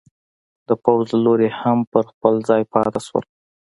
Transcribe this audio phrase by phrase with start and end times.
[0.67, 3.25] د پوځ له لوري هم پر خپل ځای پاتې شول.